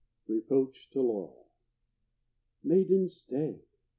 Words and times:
REPROACH 0.27 0.89
TO 0.89 0.99
LAURA. 0.99 1.45
Maiden, 2.63 3.07
stay! 3.07 3.61